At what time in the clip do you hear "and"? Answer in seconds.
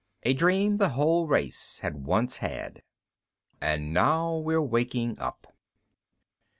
3.61-3.89